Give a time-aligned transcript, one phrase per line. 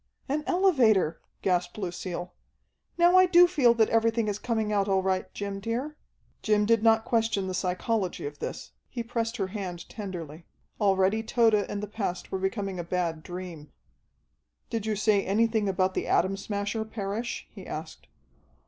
[0.27, 2.33] "An elevator!" gasped Lucille.
[2.97, 5.95] "Now I do feel that everything is coming out all right, Jim, dear."
[6.41, 8.71] Jim did not question the psychology of this.
[8.89, 10.47] He pressed her hand tenderly.
[10.79, 13.71] Already Tode and the past were becoming a bad dream.
[14.71, 18.07] "Did you say anything about the Atom Smasher, Parrish?" he asked.